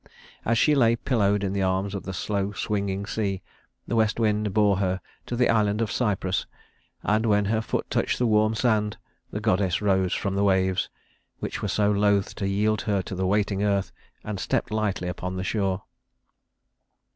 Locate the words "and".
7.03-7.27, 14.23-14.39